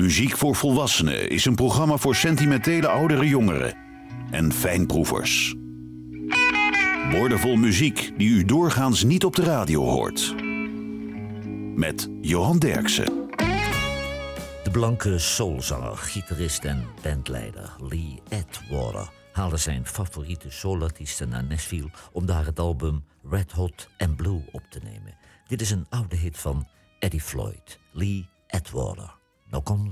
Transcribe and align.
Muziek 0.00 0.36
voor 0.36 0.56
Volwassenen 0.56 1.30
is 1.30 1.44
een 1.44 1.54
programma 1.54 1.96
voor 1.96 2.14
sentimentele 2.14 2.88
oudere 2.88 3.28
jongeren 3.28 3.74
en 4.30 4.52
fijnproevers. 4.52 5.54
Woordenvol 7.10 7.56
muziek 7.56 8.12
die 8.16 8.28
u 8.28 8.44
doorgaans 8.44 9.04
niet 9.04 9.24
op 9.24 9.36
de 9.36 9.42
radio 9.42 9.82
hoort. 9.82 10.34
Met 11.74 12.08
Johan 12.20 12.58
Derksen. 12.58 13.28
De 14.62 14.70
blanke 14.72 15.18
soulzanger, 15.18 15.96
gitarist 15.96 16.64
en 16.64 16.84
bandleider 17.02 17.76
Lee 17.78 18.22
Atwater 18.28 19.10
haalde 19.32 19.56
zijn 19.56 19.86
favoriete 19.86 20.50
soulartiesten 20.50 21.28
naar 21.28 21.44
Nashville 21.44 21.90
om 22.12 22.26
daar 22.26 22.46
het 22.46 22.58
album 22.58 23.04
Red 23.30 23.52
Hot 23.52 23.88
and 23.98 24.16
Blue 24.16 24.44
op 24.52 24.62
te 24.70 24.80
nemen. 24.82 25.16
Dit 25.46 25.60
is 25.60 25.70
een 25.70 25.86
oude 25.88 26.16
hit 26.16 26.38
van 26.38 26.68
Eddie 26.98 27.20
Floyd, 27.20 27.78
Lee 27.92 28.28
Atwater. 28.46 29.19
Knock 29.52 29.70
on 29.72 29.90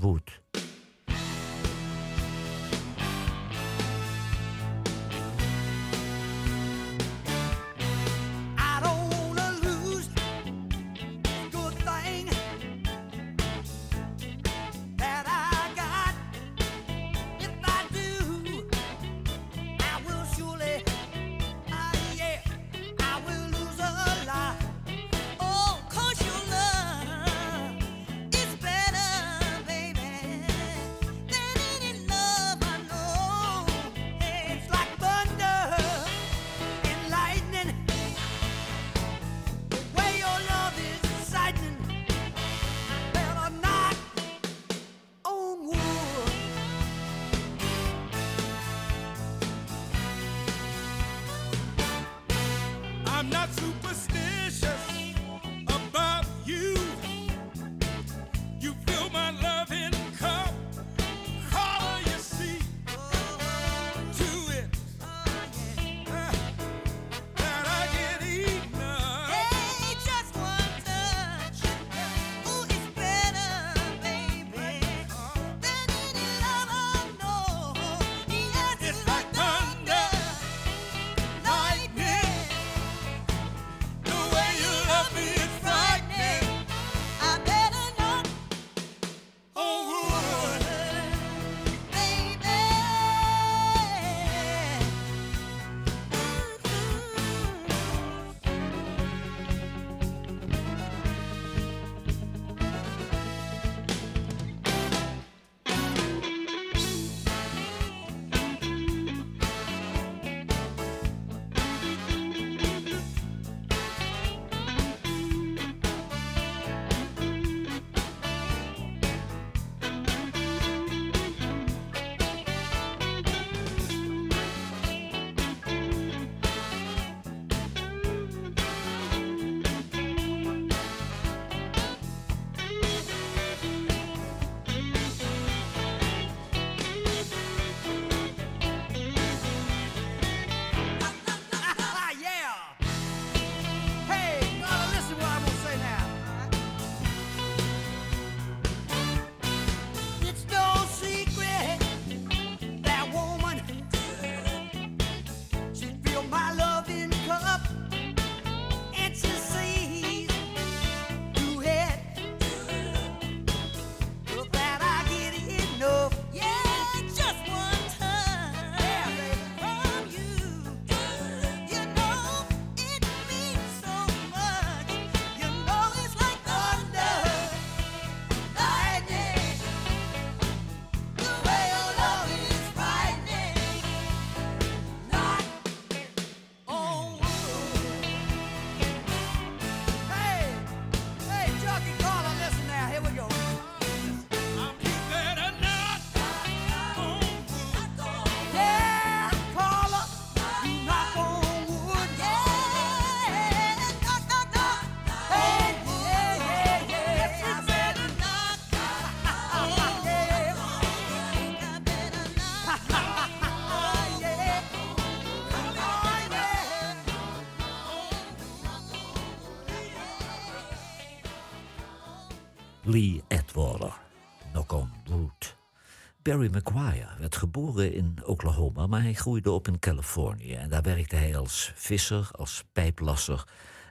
Barry 226.29 226.49
McGuire 226.55 227.17
werd 227.17 227.35
geboren 227.35 227.93
in 227.93 228.17
Oklahoma, 228.25 228.87
maar 228.87 229.01
hij 229.01 229.13
groeide 229.13 229.51
op 229.51 229.67
in 229.67 229.79
Californië. 229.79 230.53
En 230.53 230.69
daar 230.69 230.81
werkte 230.81 231.15
hij 231.15 231.37
als 231.37 231.71
visser, 231.75 232.29
als 232.31 232.63
pijplasser 232.73 233.47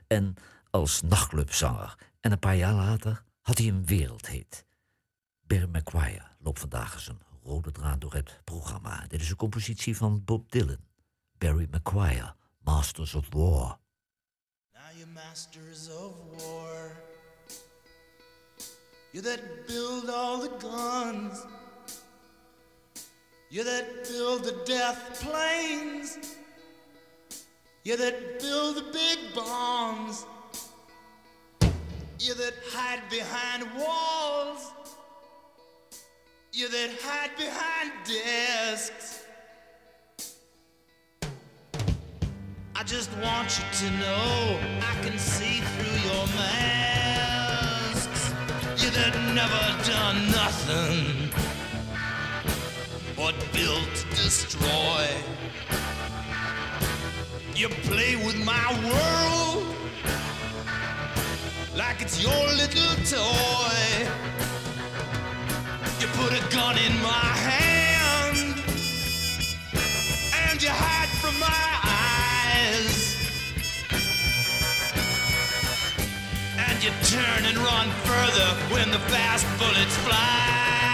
en 0.07 0.35
als 0.69 1.01
nachtclubzanger. 1.01 1.95
En 2.19 2.31
een 2.31 2.39
paar 2.39 2.55
jaar 2.55 2.73
later 2.73 3.23
had 3.41 3.57
hij 3.57 3.67
een 3.67 3.85
wereldhit. 3.85 4.65
Barry 5.41 5.69
McGuire 5.71 6.25
loopt 6.37 6.59
vandaag 6.59 6.93
als 6.93 7.07
een 7.07 7.19
rode 7.43 7.71
draad 7.71 8.01
door 8.01 8.13
het 8.13 8.41
programma. 8.43 9.05
Dit 9.07 9.21
is 9.21 9.29
een 9.29 9.35
compositie 9.35 9.97
van 9.97 10.23
Bob 10.25 10.51
Dylan. 10.51 10.85
Barry 11.37 11.67
McGuire, 11.71 12.35
Masters 12.59 13.15
of 13.15 13.27
War. 13.29 13.79
Now 14.73 14.97
you 14.97 15.07
masters 15.07 15.89
of 15.89 16.13
war. 16.37 16.91
You 19.11 19.23
that 19.23 19.39
build 19.67 20.09
all 20.09 20.39
the 20.39 20.51
guns. 20.59 21.58
You 23.51 23.63
that 23.63 24.07
build 24.07 24.43
the 24.43 24.51
death 24.63 25.23
planes. 25.23 26.19
You 27.83 27.97
that 27.97 28.39
build 28.39 28.75
the 28.75 28.83
big 28.93 29.33
bombs. 29.33 30.27
You 32.19 32.35
that 32.35 32.53
hide 32.67 33.01
behind 33.09 33.63
walls. 33.75 34.71
You 36.53 36.69
that 36.69 36.91
hide 37.01 37.35
behind 37.37 37.91
desks. 38.05 39.23
I 42.75 42.83
just 42.83 43.09
want 43.17 43.57
you 43.57 43.87
to 43.87 43.91
know 43.97 44.59
I 44.81 44.93
can 45.01 45.17
see 45.17 45.61
through 45.61 45.99
your 46.07 46.27
masks. 46.37 48.31
You 48.83 48.91
that 48.91 49.15
never 49.33 49.89
done 49.89 50.29
nothing 50.29 51.28
but 53.19 53.35
built 53.51 53.93
to 53.93 54.07
destroy. 54.15 55.05
You 57.53 57.67
play 57.91 58.15
with 58.15 58.37
my 58.45 58.67
world 58.87 59.75
like 61.75 62.01
it's 62.01 62.23
your 62.23 62.43
little 62.61 62.95
toy. 63.03 63.81
You 65.99 66.07
put 66.19 66.31
a 66.31 66.43
gun 66.55 66.77
in 66.77 66.93
my 67.03 67.29
hand 67.49 68.55
and 70.47 70.63
you 70.63 70.69
hide 70.69 71.11
from 71.21 71.37
my 71.41 71.65
eyes. 71.83 73.17
And 76.57 76.81
you 76.81 76.91
turn 77.03 77.43
and 77.49 77.57
run 77.57 77.89
further 78.07 78.49
when 78.73 78.89
the 78.91 78.99
fast 79.11 79.45
bullets 79.59 79.97
fly. 80.07 80.88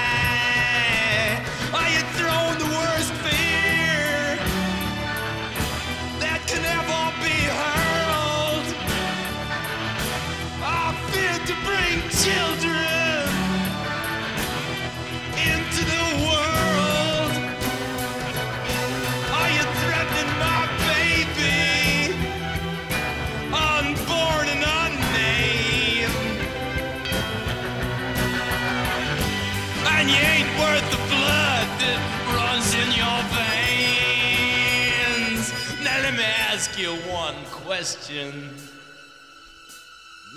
Question. 37.65 38.51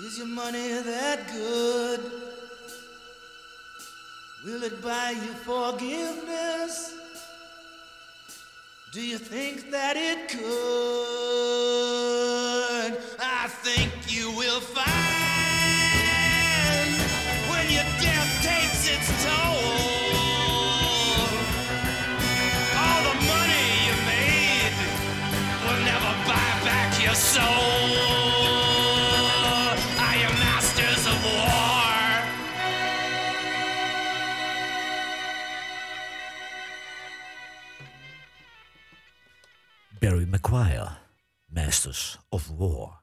Is 0.03 0.17
your 0.17 0.25
money 0.25 0.81
that 0.81 1.31
good? 1.31 1.99
Will 4.43 4.63
it 4.63 4.81
buy 4.81 5.11
you 5.11 5.33
forgiveness? 5.45 6.95
Do 8.91 9.05
you 9.05 9.19
think 9.19 9.69
that 9.69 9.95
it 9.95 10.29
could? 10.29 11.48
Barry 39.99 40.25
McGuire, 40.25 40.97
Masters 41.47 42.17
of 42.29 42.49
War. 42.57 43.01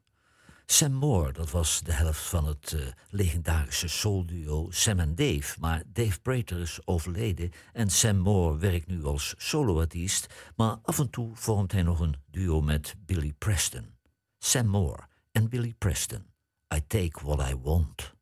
Sam 0.66 0.92
Moore, 0.92 1.32
dat 1.32 1.50
was 1.50 1.80
de 1.80 1.92
helft 1.92 2.20
van 2.20 2.46
het 2.46 2.72
eh, 2.72 2.80
legendarische 3.10 3.88
soulduo 3.88 4.66
Sam 4.70 4.98
en 4.98 5.14
Dave. 5.14 5.56
Maar 5.60 5.82
Dave 5.86 6.20
Prater 6.20 6.60
is 6.60 6.80
overleden 6.84 7.50
en 7.72 7.90
Sam 7.90 8.16
Moore 8.16 8.58
werkt 8.58 8.86
nu 8.86 9.04
als 9.04 9.34
soloartiest. 9.36 10.26
Maar 10.54 10.76
af 10.82 10.98
en 10.98 11.10
toe 11.10 11.30
vormt 11.34 11.72
hij 11.72 11.82
nog 11.82 12.00
een 12.00 12.16
duo 12.30 12.60
met 12.60 12.94
Billy 13.06 13.32
Preston. 13.38 13.95
Sam 14.40 14.68
Moore 14.68 15.08
and 15.34 15.50
Billy 15.50 15.72
Preston. 15.72 16.24
I 16.70 16.80
take 16.80 17.22
what 17.22 17.40
I 17.40 17.54
want. 17.54 18.12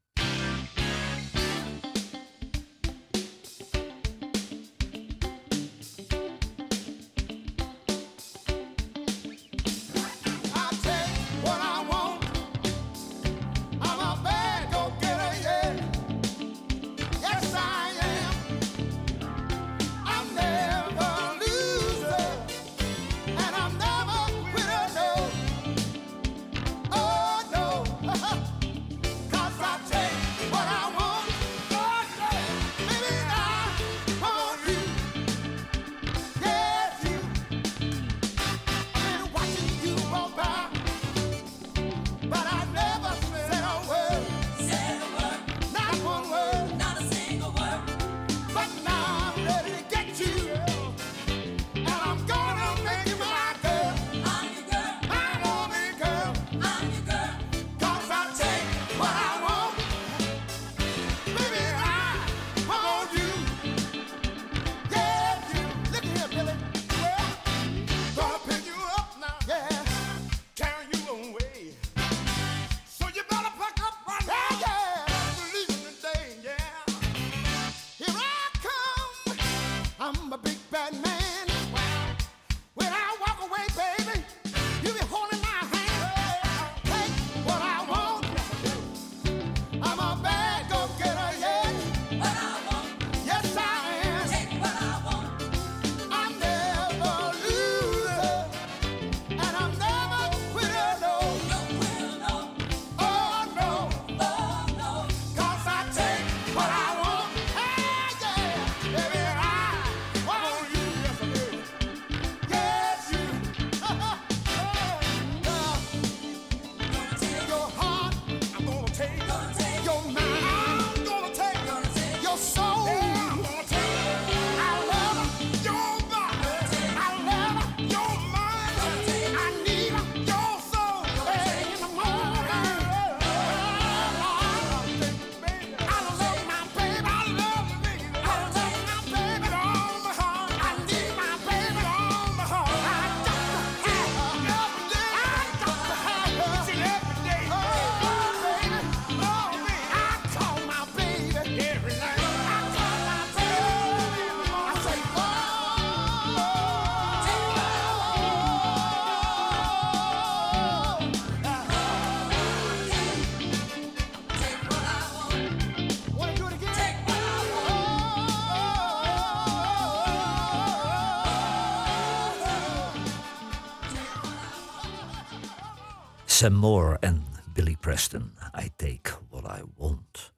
Sam 176.45 176.53
Moore 176.53 176.97
en 177.01 177.25
Billy 177.53 177.77
Preston. 177.81 178.33
I 178.65 178.71
take 178.77 179.11
what 179.31 179.45
I 179.59 179.63
want. 179.77 180.33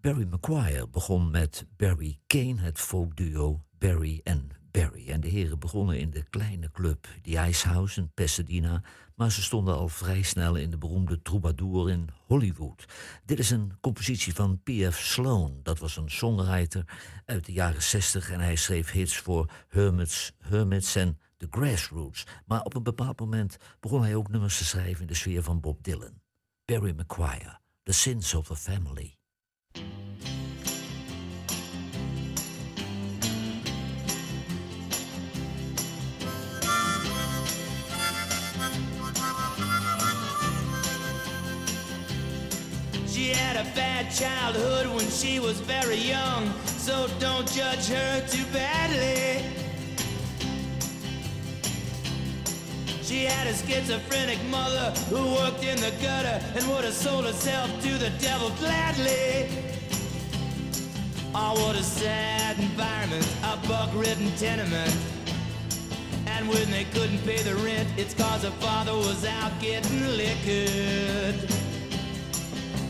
Barry 0.00 0.26
McGuire 0.30 0.88
begon 0.88 1.30
met 1.30 1.66
Barry 1.76 2.18
Kane, 2.26 2.60
het 2.60 2.80
folkduo 2.80 3.64
Barry 3.78 4.20
en 4.24 4.50
Barry. 4.70 5.08
En 5.08 5.20
de 5.20 5.28
heren 5.28 5.58
begonnen 5.58 5.98
in 5.98 6.10
de 6.10 6.22
kleine 6.22 6.70
club 6.70 7.08
The 7.22 7.46
Ice 7.48 7.68
House 7.68 8.00
in 8.00 8.10
Pasadena, 8.14 8.82
maar 9.14 9.32
ze 9.32 9.42
stonden 9.42 9.76
al 9.76 9.88
vrij 9.88 10.22
snel 10.22 10.54
in 10.54 10.70
de 10.70 10.78
beroemde 10.78 11.22
Troubadour 11.22 11.90
in 11.90 12.08
Hollywood. 12.26 12.84
Dit 13.24 13.38
is 13.38 13.50
een 13.50 13.72
compositie 13.80 14.34
van 14.34 14.60
P.F. 14.62 14.98
Sloan. 14.98 15.60
Dat 15.62 15.78
was 15.78 15.96
een 15.96 16.10
songwriter 16.10 16.84
uit 17.24 17.46
de 17.46 17.52
jaren 17.52 17.82
60 17.82 18.30
en 18.30 18.40
hij 18.40 18.56
schreef 18.56 18.90
hits 18.90 19.16
voor 19.16 19.50
Hermits, 19.68 20.32
Hermits 20.38 20.96
en 20.96 21.18
The 21.40 21.46
Grassroots. 21.50 22.26
Maar 22.46 22.62
op 22.62 22.74
een 22.74 22.82
bepaald 22.82 23.20
moment 23.20 23.56
begon 23.80 24.02
hij 24.02 24.14
ook 24.14 24.28
nummers 24.28 24.58
te 24.58 24.64
schrijven 24.64 25.00
in 25.00 25.06
de 25.06 25.14
sfeer 25.14 25.42
van 25.42 25.60
Bob 25.60 25.84
Dylan. 25.84 26.20
Barry 26.64 26.94
McGuire, 26.96 27.58
The 27.82 27.92
Sins 27.92 28.34
of 28.34 28.50
a 28.50 28.54
Family. 28.54 29.18
She 43.06 43.34
had 43.34 43.56
a 43.56 43.64
bad 43.74 44.12
childhood 44.12 44.94
when 44.94 45.10
she 45.10 45.40
was 45.40 45.60
very 45.60 45.98
young, 45.98 46.52
so 46.78 47.06
don't 47.18 47.46
judge 47.52 47.88
her 47.88 48.28
too 48.28 48.44
badly. 48.52 49.69
She 53.10 53.24
had 53.24 53.48
a 53.48 53.54
schizophrenic 53.54 54.38
mother 54.50 54.92
who 55.08 55.34
worked 55.34 55.64
in 55.64 55.76
the 55.80 55.90
gutter 56.00 56.40
and 56.54 56.64
would 56.68 56.84
have 56.84 56.94
sold 56.94 57.24
herself 57.24 57.68
to 57.82 57.98
the 57.98 58.10
devil 58.20 58.50
gladly. 58.60 59.48
Oh, 61.34 61.60
what 61.60 61.74
a 61.74 61.82
sad 61.82 62.56
environment, 62.60 63.26
a 63.42 63.56
bug-ridden 63.66 64.30
tenement. 64.36 64.96
And 66.26 66.48
when 66.48 66.70
they 66.70 66.84
couldn't 66.84 67.18
pay 67.26 67.42
the 67.42 67.56
rent, 67.56 67.88
it's 67.96 68.14
cause 68.14 68.44
her 68.44 68.50
father 68.62 68.94
was 68.94 69.24
out 69.24 69.60
getting 69.60 70.06
liquored. 70.16 71.50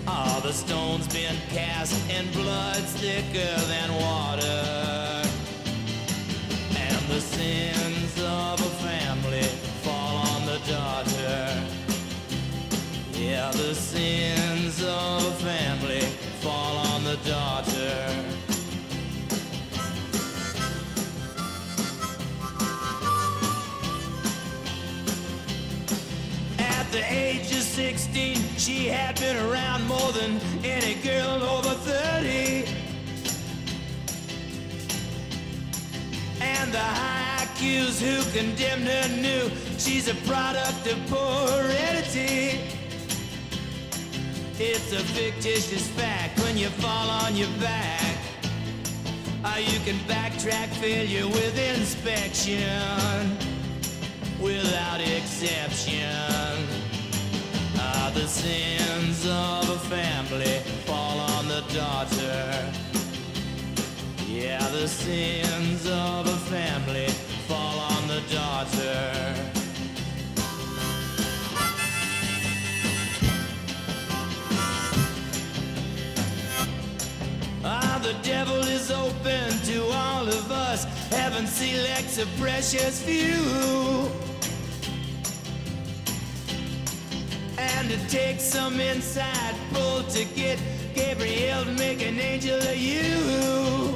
Oh, 0.06 0.40
the 0.42 0.52
stone's 0.52 1.08
been 1.08 1.36
cast 1.48 1.98
and 2.10 2.30
blood's 2.34 2.92
thicker 3.00 3.58
than 3.72 3.94
water. 3.94 5.22
And 6.76 7.08
the 7.08 7.22
sins 7.22 7.89
daughter. 10.66 11.66
Yeah, 13.12 13.50
the 13.52 13.74
sins 13.74 14.82
of 14.82 15.26
a 15.26 15.32
family 15.44 16.00
fall 16.40 16.76
on 16.78 17.04
the 17.04 17.16
daughter. 17.28 18.24
At 26.58 26.90
the 26.92 27.04
age 27.12 27.50
of 27.52 27.62
16, 27.62 28.36
she 28.56 28.86
had 28.86 29.20
been 29.20 29.36
around 29.36 29.86
more 29.86 30.12
than 30.12 30.40
any 30.64 30.94
girl 31.02 31.42
over 31.42 31.74
30. 31.74 32.64
And 36.40 36.72
the 36.72 36.78
high 36.78 37.44
IQs 37.44 38.00
who 38.00 38.38
condemned 38.38 38.88
her 38.88 39.08
knew 39.20 39.69
she's 39.80 40.08
a 40.08 40.14
product 40.28 40.86
of 40.86 40.98
poor 41.06 41.48
heredity. 41.62 42.60
It's 44.58 44.92
a 44.92 45.02
fictitious 45.16 45.88
fact 45.88 46.38
when 46.40 46.58
you 46.58 46.68
fall 46.68 47.08
on 47.08 47.34
your 47.34 47.48
back. 47.58 48.16
Uh, 49.42 49.56
you 49.56 49.80
can 49.80 49.96
backtrack 50.06 50.68
failure 50.68 51.26
with 51.26 51.58
inspection 51.78 53.38
without 54.38 55.00
exception. 55.00 56.58
Ah, 57.76 58.12
the 58.14 58.26
sins 58.28 59.24
of 59.24 59.70
a 59.70 59.78
family 59.88 60.58
fall 60.84 61.18
on 61.20 61.48
the 61.48 61.62
daughter. 61.72 62.72
Yeah, 64.28 64.66
the 64.68 64.86
sins 64.86 65.86
of 65.86 66.26
a 66.26 66.38
family 66.52 67.08
fall 67.48 67.78
on 67.78 68.08
the 68.08 68.20
daughter. 68.30 69.59
Ah, 77.72 78.00
the 78.02 78.14
devil 78.28 78.58
is 78.64 78.90
open 78.90 79.48
to 79.62 79.84
all 79.92 80.26
of 80.26 80.50
us. 80.50 80.82
Heaven 81.08 81.46
selects 81.46 82.18
a 82.18 82.26
precious 82.40 83.00
few. 83.00 84.10
And 87.56 87.88
it 87.92 88.08
takes 88.08 88.42
some 88.42 88.80
inside 88.80 89.54
pull 89.72 90.02
to 90.02 90.24
get 90.34 90.58
Gabriel 90.96 91.64
to 91.64 91.70
make 91.74 92.02
an 92.02 92.18
angel 92.18 92.58
of 92.58 92.76
you. 92.76 93.94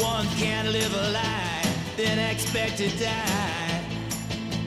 One 0.00 0.26
can't 0.38 0.68
live 0.68 0.94
a 0.94 1.10
lie, 1.10 1.66
then 1.96 2.20
expect 2.30 2.76
to 2.76 2.88
die. 2.90 3.82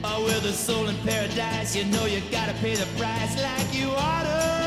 Oh, 0.04 0.22
with 0.22 0.44
a 0.44 0.52
soul 0.52 0.86
in 0.88 0.96
paradise, 0.98 1.74
you 1.74 1.86
know 1.86 2.04
you 2.04 2.20
gotta 2.30 2.52
pay 2.60 2.74
the 2.74 2.86
price 2.98 3.42
like 3.42 3.74
you 3.74 3.88
oughta. 3.88 4.65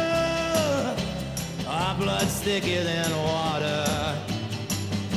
Our 1.80 1.96
blood's 1.96 2.42
thicker 2.42 2.84
than 2.84 3.10
water, 3.24 3.86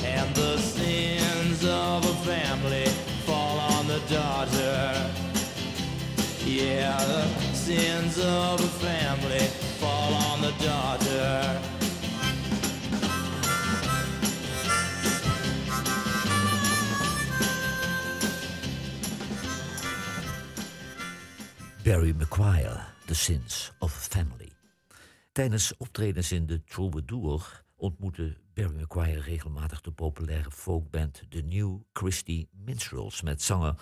and 0.05 0.35
the 0.35 0.57
sins 0.59 1.65
of 1.65 2.05
a 2.05 2.15
family 2.25 2.87
fall 3.27 3.59
on 3.59 3.89
the 3.89 4.01
daughter. 4.09 5.11
Yeah, 6.45 6.97
the 7.05 7.27
sins 7.53 8.17
of 8.19 8.61
a 8.61 8.73
family 8.79 9.47
fall 9.81 10.15
on 10.15 10.41
the 10.41 10.53
daughter. 10.65 11.61
Barry 21.83 22.13
McGuire, 22.13 22.85
The 23.09 23.15
Sins 23.17 23.73
of 23.81 23.91
Family. 23.91 24.52
Tijdens 25.33 25.77
optredens 25.77 26.33
in 26.33 26.47
de 26.47 26.65
Troubadour 26.65 27.65
ontmoette 27.77 28.37
Barry 28.55 28.81
McGuire 28.81 29.21
regelmatig 29.21 29.81
de 29.81 29.93
populaire 29.93 30.51
folkband 30.51 31.23
The 31.29 31.41
New 31.41 31.81
Christie 31.93 32.49
Minstrels 32.53 33.23
met 33.23 33.43
zanger 33.43 33.75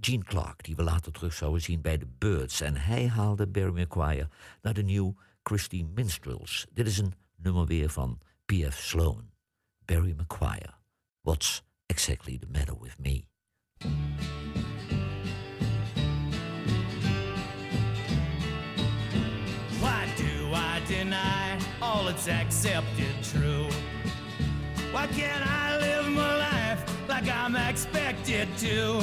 Gene 0.00 0.24
Clark, 0.24 0.64
die 0.64 0.76
we 0.76 0.82
later 0.82 1.12
terug 1.12 1.32
zouden 1.32 1.62
zien 1.62 1.80
bij 1.80 1.98
The 1.98 2.06
Birds. 2.18 2.60
En 2.60 2.76
hij 2.76 3.08
haalde 3.08 3.46
Barry 3.46 3.80
McGuire 3.80 4.28
naar 4.62 4.74
de 4.74 4.82
New 4.82 5.12
Christie 5.42 5.84
Minstrels. 5.84 6.66
Dit 6.72 6.86
is 6.86 6.98
een 6.98 7.14
nummer 7.36 7.66
weer 7.66 7.90
van 7.90 8.20
P.F. 8.44 8.78
Sloan. 8.78 9.30
Barry 9.84 10.14
McGuire. 10.16 10.74
What's 11.20 11.62
exactly 11.86 12.38
the 12.38 12.48
matter 12.52 12.80
with 12.80 12.98
me? 12.98 13.24
Accepted 22.28 23.14
true? 23.22 23.68
Why 24.92 25.06
can't 25.08 25.46
I 25.46 25.78
live 25.78 26.08
my 26.12 26.36
life 26.36 27.08
like 27.08 27.28
I'm 27.28 27.56
expected 27.56 28.48
to? 28.58 29.02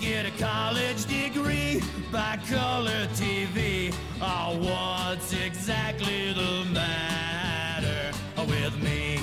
Get 0.00 0.26
a 0.26 0.30
college 0.38 1.04
degree 1.06 1.82
by 2.10 2.38
color 2.48 3.06
TV. 3.14 3.94
Oh, 4.20 4.58
what's 4.58 5.32
exactly 5.32 6.32
the 6.32 6.64
matter 6.72 8.12
with 8.46 8.76
me? 8.82 9.20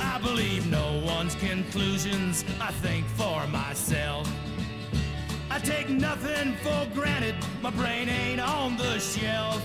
I 0.00 0.18
believe 0.18 0.70
no 0.70 1.02
one's 1.04 1.34
conclusions. 1.36 2.44
I 2.60 2.70
think 2.72 3.06
for 3.08 3.46
myself. 3.48 4.28
I 5.54 5.58
take 5.58 5.90
nothing 5.90 6.54
for 6.62 6.88
granted. 6.94 7.34
My 7.60 7.68
brain 7.68 8.08
ain't 8.08 8.40
on 8.40 8.78
the 8.78 8.98
shelf. 8.98 9.62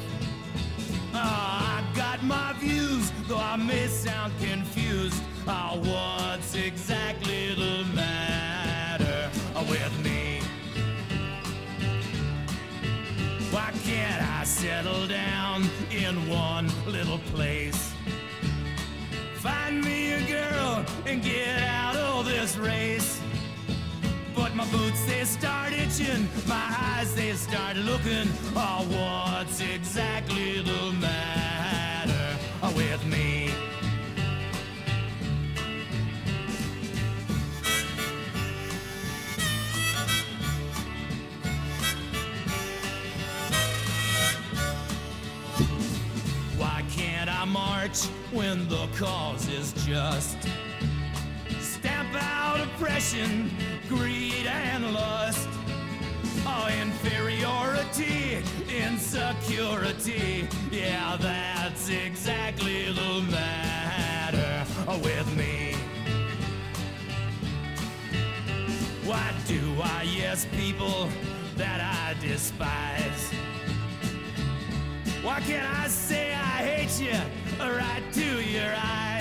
Ah, 1.13 1.79
I 1.79 1.95
got 1.95 2.21
my 2.23 2.51
views, 2.59 3.09
though 3.29 3.37
I 3.37 3.55
may 3.55 3.87
sound 3.87 4.33
confused. 4.37 5.23
Ah, 5.47 5.77
what's 5.77 6.55
exactly 6.55 7.55
the 7.55 7.85
matter 7.95 9.29
with 9.69 10.03
me? 10.03 10.41
Why 13.49 13.71
can't 13.85 14.21
I 14.39 14.43
settle 14.43 15.07
down 15.07 15.69
in 15.89 16.27
one 16.27 16.69
little 16.85 17.19
place? 17.33 17.93
Find 19.35 19.81
me 19.81 20.11
a 20.11 20.21
girl 20.27 20.85
and 21.05 21.23
get 21.23 21.61
out 21.63 21.95
of 21.95 22.25
this 22.25 22.57
race. 22.57 23.21
But 24.37 24.53
My 24.55 24.69
boots, 24.69 25.03
they 25.05 25.23
start 25.23 25.73
itching. 25.73 26.29
My 26.47 26.67
eyes, 26.79 27.15
they 27.15 27.33
start 27.33 27.75
looking. 27.75 28.29
Oh, 28.55 28.85
what's 28.87 29.59
exactly 29.61 30.61
the 30.61 30.91
matter 31.01 32.37
with 32.75 33.03
me? 33.07 33.49
Why 46.57 46.83
can't 46.91 47.27
I 47.27 47.45
march 47.45 48.05
when 48.31 48.67
the 48.69 48.87
cause 48.97 49.49
is 49.49 49.73
just? 49.83 50.37
Stamp 52.07 52.23
out 52.23 52.59
oppression, 52.59 53.49
greed, 53.89 54.45
and 54.45 54.93
lust. 54.93 55.49
Oh, 56.45 56.69
inferiority, 56.81 58.43
insecurity. 58.69 60.47
Yeah, 60.71 61.17
that's 61.19 61.89
exactly 61.89 62.91
the 62.91 63.25
matter 63.31 64.65
with 65.03 65.35
me. 65.35 65.75
Why 69.05 69.33
do 69.47 69.59
I 69.81 70.03
yes 70.03 70.45
people 70.55 71.09
that 71.55 71.81
I 71.81 72.15
despise? 72.21 73.31
Why 75.23 75.39
can't 75.41 75.67
I 75.79 75.87
say 75.87 76.33
I 76.33 76.63
hate 76.63 77.01
you 77.01 77.19
right 77.59 78.03
to 78.13 78.41
your 78.43 78.73
eyes? 78.75 79.16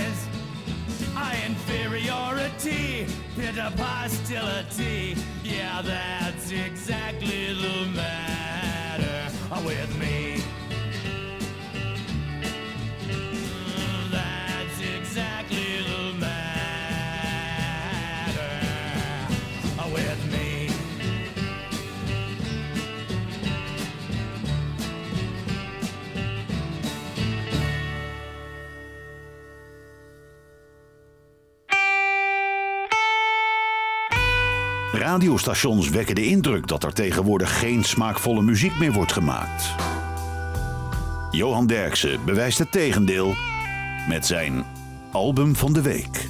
I 1.19 1.43
inferiority, 1.47 3.07
pit 3.37 3.59
of 3.59 3.79
hostility. 3.79 5.17
Yeah, 5.43 5.81
that's 5.81 6.51
exactly 6.51 7.55
the 7.55 7.87
matter 7.95 9.31
with 9.65 9.99
me. 9.99 10.43
Radiostations 34.99 35.89
wekken 35.89 36.15
de 36.15 36.27
indruk 36.27 36.67
dat 36.67 36.85
er 36.85 36.93
tegenwoordig 36.93 37.59
geen 37.59 37.85
smaakvolle 37.85 38.43
muziek 38.43 38.79
meer 38.79 38.93
wordt 38.93 39.13
gemaakt. 39.13 39.75
Johan 41.31 41.67
Derksen 41.67 42.25
bewijst 42.25 42.59
het 42.59 42.73
tegendeel 42.73 43.35
met 44.09 44.27
zijn 44.27 44.65
album 45.13 45.57
van 45.57 45.73
de 45.73 45.83
week. 45.83 46.27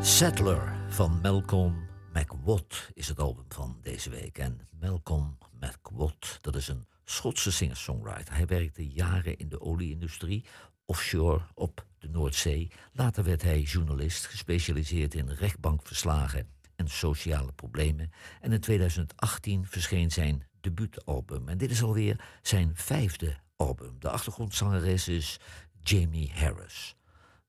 Settler 0.00 0.76
van 0.88 1.18
Malcolm 1.22 1.74
McWatt 2.12 2.90
is 2.94 3.08
het 3.08 3.20
album 3.20 3.44
van 3.48 3.76
deze 3.82 4.10
week. 4.10 4.38
En 4.38 4.60
Malcolm 4.80 5.38
McWatt, 5.60 6.38
dat 6.40 6.56
is 6.56 6.68
een 6.68 6.86
Schotse 7.04 7.52
singer-songwriter. 7.52 8.34
Hij 8.34 8.46
werkte 8.46 8.88
jaren 8.88 9.36
in 9.38 9.48
de 9.48 9.60
olieindustrie, 9.60 10.44
offshore 10.86 11.40
op 11.54 11.86
de 11.98 12.08
Noordzee. 12.08 12.70
Later 12.92 13.24
werd 13.24 13.42
hij 13.42 13.60
journalist, 13.60 14.26
gespecialiseerd 14.26 15.14
in 15.14 15.28
rechtbankverslagen 15.28 16.48
en 16.76 16.88
sociale 16.88 17.52
problemen. 17.52 18.10
En 18.40 18.52
in 18.52 18.60
2018 18.60 19.66
verscheen 19.66 20.10
zijn 20.10 20.46
debuutalbum. 20.60 21.48
En 21.48 21.58
dit 21.58 21.70
is 21.70 21.82
alweer 21.82 22.20
zijn 22.42 22.70
vijfde 22.74 23.36
album. 23.56 23.96
De 23.98 24.08
achtergrondzangeres 24.08 25.08
is 25.08 25.40
Jamie 25.82 26.32
Harris. 26.34 26.96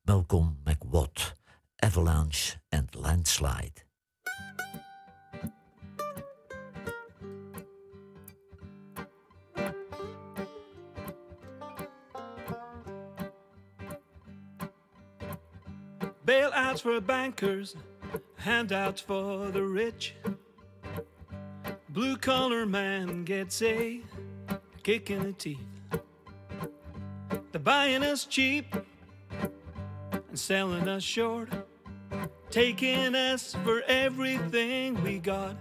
Malcolm 0.02 0.60
McWatt, 0.64 1.34
Avalanche 1.76 2.58
and 2.70 2.94
Landslide. 2.94 3.86
Bailouts 16.28 16.82
for 16.82 17.00
bankers, 17.00 17.78
handouts 18.36 19.00
for 19.00 19.50
the 19.50 19.64
rich. 19.64 20.14
Blue 21.88 22.18
collar 22.18 22.66
man 22.66 23.24
gets 23.24 23.62
a 23.62 24.02
kick 24.84 25.10
in 25.10 25.24
the 25.24 25.32
teeth. 25.32 25.64
They're 27.54 27.62
buying 27.62 28.04
us 28.04 28.26
cheap 28.26 28.76
and 30.12 30.38
selling 30.38 30.90
us 30.90 31.02
short, 31.02 31.48
taking 32.50 33.16
us 33.16 33.56
for 33.64 33.82
everything 33.88 35.02
we 35.04 35.20
got. 35.20 35.56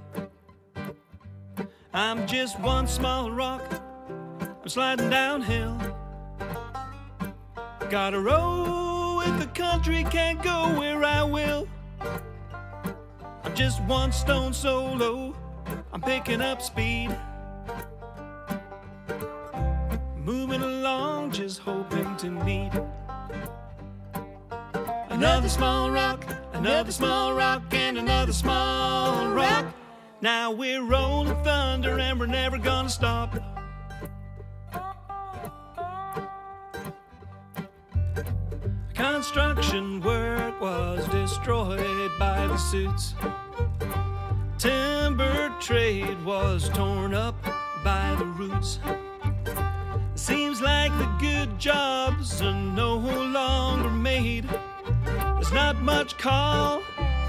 I'm 1.95 2.27
just 2.27 2.59
one 2.59 2.89
small 2.89 3.31
rock, 3.31 3.63
I'm 4.41 4.69
sliding 4.69 5.11
downhill. 5.11 5.79
Gotta 7.89 8.19
roll 8.19 8.86
the 9.39 9.47
country, 9.55 10.05
can't 10.05 10.43
go 10.43 10.79
where 10.79 11.03
I 11.05 11.23
will. 11.23 11.67
I'm 13.43 13.55
just 13.55 13.83
one 13.83 14.13
stone 14.13 14.53
solo, 14.53 15.35
I'm 15.93 16.01
picking 16.01 16.41
up 16.41 16.63
speed. 16.63 17.17
Moving 20.17 20.63
along, 20.63 21.33
just 21.33 21.61
hoping 21.61 22.17
to 22.17 22.31
meet 22.31 22.73
another 25.11 25.49
small 25.49 25.91
rock, 25.91 26.25
another 26.53 26.93
small 26.93 27.35
rock, 27.35 27.63
and 27.73 27.97
another 27.99 28.33
small 28.33 29.29
rock. 29.29 29.65
Now 30.21 30.51
we're 30.51 30.83
rolling 30.83 31.43
thunder 31.43 31.99
and 31.99 32.19
we're 32.21 32.27
never 32.27 32.59
gonna 32.59 32.89
stop. 32.89 33.56
Construction 39.17 40.03
work 40.03 40.61
was 40.61 41.09
destroyed 41.09 42.11
by 42.19 42.47
the 42.49 42.59
suits. 42.59 43.15
Timber 44.59 45.51
trade 45.59 46.23
was 46.23 46.69
torn 46.69 47.15
up 47.15 47.35
by 47.83 48.15
the 48.19 48.27
roots. 48.27 48.79
Seems 50.17 50.61
like 50.61 50.93
the 50.99 51.11
good 51.19 51.59
jobs 51.59 52.43
are 52.43 52.53
no 52.53 52.97
longer 52.99 53.89
made. 53.89 54.45
There's 55.07 55.51
not 55.51 55.81
much 55.81 56.19
call 56.19 56.83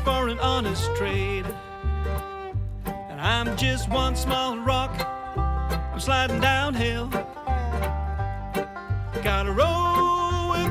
for 0.03 0.27
an 0.27 0.39
honest 0.39 0.93
trade. 0.97 1.45
And 2.85 3.21
I'm 3.21 3.55
just 3.55 3.89
one 3.89 4.17
small 4.17 4.57
rock. 4.57 4.91
I'm 5.37 6.01
sliding 6.01 6.41
downhill. 6.41 7.07
Gotta 9.23 9.53
roll 9.53 9.96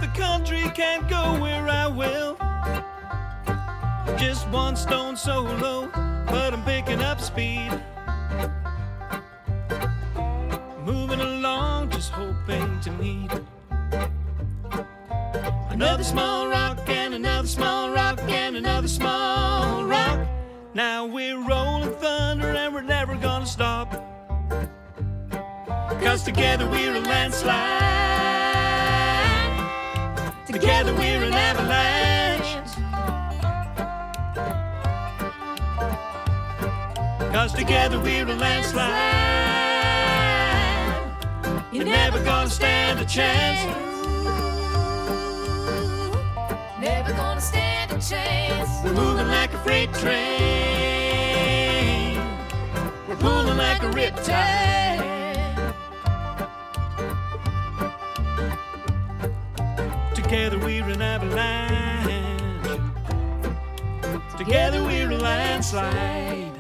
the 0.01 0.09
country, 0.09 0.63
can't 0.75 1.09
go 1.09 1.41
where 1.41 1.69
I 1.69 1.87
will. 1.87 2.37
Just 4.19 4.49
one 4.49 4.77
stone 4.77 5.17
solo, 5.17 5.89
but 6.27 6.53
I'm 6.53 6.63
picking 6.65 7.01
up 7.01 7.21
speed. 7.21 7.71
Moving 10.85 11.21
along, 11.21 11.91
just 11.91 12.11
hoping 12.11 12.81
to 12.81 12.91
meet 12.93 13.31
another 15.71 16.05
small 16.05 16.49
rock 16.49 16.79
and 16.89 17.13
another 17.13 17.47
small 17.47 17.91
rock 17.91 18.19
and 18.29 18.57
another 18.57 18.89
small 18.89 19.85
rock. 19.85 20.27
Now 20.73 21.05
we're 21.05 21.39
rolling 21.39 21.91
thunder 21.97 22.49
and 22.49 22.73
we're 22.75 22.81
never 22.81 23.15
gonna 23.17 23.47
stop. 23.47 23.93
Cause 26.01 26.23
together 26.23 26.67
we're 26.67 26.97
a 26.97 27.01
landslide. 27.01 28.16
Together 30.67 30.95
we're 30.95 31.23
an 31.23 31.33
avalanche. 31.33 32.59
Cause 37.33 37.53
together 37.53 38.01
we're 38.01 38.27
a 38.29 38.35
landslide. 38.35 38.91
You're 41.71 41.85
never 41.85 42.21
gonna 42.25 42.51
stand 42.51 42.99
a 42.99 43.05
chance. 43.05 43.65
Never 46.81 47.13
gonna 47.13 47.41
stand 47.41 47.93
a 47.93 48.01
chance. 48.01 48.69
We're 48.83 48.93
moving 48.93 49.29
like 49.29 49.55
a 49.55 49.59
freight 49.59 49.95
train. 49.95 50.17
We're 53.07 53.15
pulling 53.15 53.57
like 53.57 53.85
a 53.85 53.91
riptide. 53.91 55.16
Together 60.29 60.59
we're 60.59 60.83
an 60.89 61.01
avalanche. 61.01 62.81
Together 64.37 64.83
we're 64.83 65.09
a 65.09 65.17
landslide. 65.17 66.53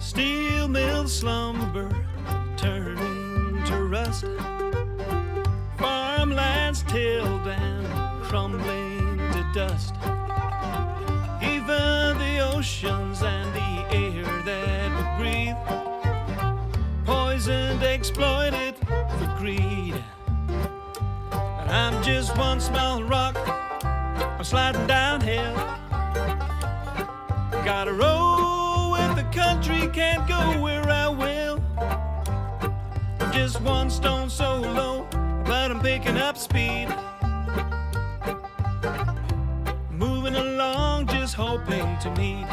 Steel 0.00 0.66
mill 0.66 1.06
slumber 1.06 1.88
turning 2.56 3.62
to 3.66 3.84
rust. 3.84 4.24
Farmlands 5.78 6.82
tilled 6.88 7.46
and 7.46 7.86
crumbling 8.24 9.16
to 9.30 9.52
dust. 9.54 9.94
Even 11.40 12.18
the 12.18 12.40
oceans 12.52 12.99
exploited 18.20 18.74
for 19.18 19.34
greed. 19.38 19.94
And 21.30 21.70
I'm 21.70 22.02
just 22.02 22.36
one 22.36 22.60
small 22.60 23.02
rock, 23.02 23.34
I'm 23.82 24.44
sliding 24.44 24.86
downhill. 24.86 25.54
Gotta 27.64 27.94
roll 27.94 28.92
with 28.92 29.16
the 29.16 29.26
country, 29.32 29.88
can't 29.88 30.28
go 30.28 30.60
where 30.60 30.86
I 30.86 31.08
will. 31.08 31.62
I'm 33.20 33.32
just 33.32 33.58
one 33.62 33.88
stone 33.88 34.28
so 34.28 34.56
low, 34.58 35.06
but 35.46 35.70
I'm 35.70 35.80
picking 35.80 36.18
up 36.18 36.36
speed. 36.36 36.88
Moving 39.90 40.34
along, 40.34 41.06
just 41.06 41.34
hoping 41.36 41.96
to 42.00 42.10
meet 42.18 42.44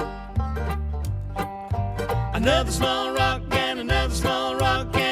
another 2.34 2.72
small 2.72 3.12
rock 3.12 3.42
and 3.52 3.80
another 3.80 4.16
small 4.16 4.56
rock 4.56 4.94
and 4.96 4.96
another 4.96 4.96
small 4.96 4.96
rock. 4.96 5.07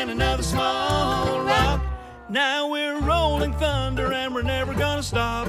Now 2.35 2.67
we're 2.67 2.99
rolling 2.99 3.53
thunder 3.53 4.11
and 4.11 4.35
we're 4.35 4.41
never 4.41 4.73
gonna 4.73 5.01
stop. 5.01 5.47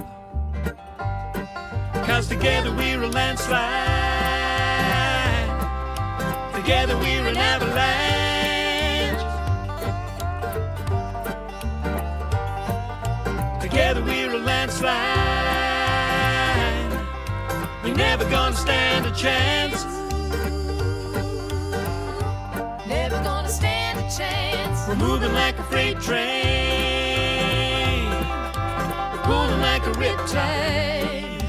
Cause 2.06 2.28
together 2.28 2.72
we're 2.72 3.02
a 3.02 3.08
landslide. 3.08 3.64
Together 6.54 6.96
we're 6.98 7.26
an 7.26 7.36
avalanche. 7.36 9.20
Together 13.60 14.04
we're 14.04 14.36
a 14.36 14.38
landslide. 14.38 14.94
We're 17.82 17.96
never 17.96 18.30
gonna 18.30 18.54
stand 18.54 19.06
a 19.06 19.10
chance. 19.10 19.84
Never 22.86 23.20
gonna 23.24 23.48
stand 23.48 23.98
a 23.98 24.08
chance. 24.16 24.86
We're 24.86 24.94
moving 24.94 25.32
like 25.32 25.58
a 25.58 25.64
freight 25.64 26.00
train. 26.00 26.65
A 29.86 29.92
riptide. 29.92 31.42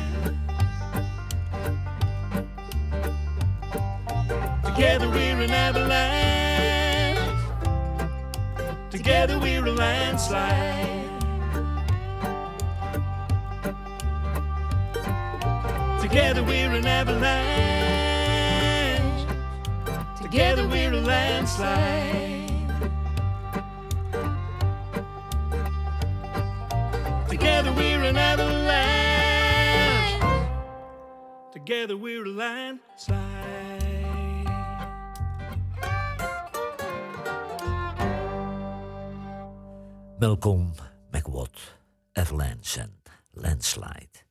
Together 4.64 5.10
we're 5.10 5.42
an 5.42 5.52
avalanche. 5.52 7.20
Together 8.92 9.40
we're 9.40 9.66
a 9.66 9.72
landslide. 9.72 11.10
Together 16.02 16.44
we're 16.44 16.74
an 16.74 16.86
avalanche. 16.86 17.18
Together 20.22 20.68
we're 20.68 20.94
a 20.94 21.02
landslide. 21.02 22.37
An 28.08 28.18
avalanche. 28.18 29.68
Together 31.52 31.98
we're 31.98 32.26
a 32.26 32.30
landslide. 32.30 33.38
Malcolm 40.20 40.74
McWatt, 41.12 41.76
Avalanche 42.14 42.80
en 42.80 42.94
Landslide. 43.32 44.26